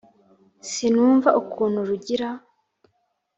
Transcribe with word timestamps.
Sinumva 0.69 1.29
ukuntu 1.41 1.79
Rugira 1.89 2.29